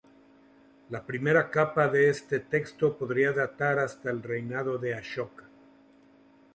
[0.95, 5.43] La primera capa de este texto podría datar hasta el reinado de Ashoka.